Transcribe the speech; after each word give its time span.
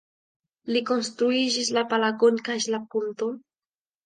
Li 0.75 0.79
konstruigis 0.91 1.69
la 1.77 1.83
palacon 1.93 2.41
kaj 2.49 2.57
la 2.77 2.81
ponton. 2.97 3.39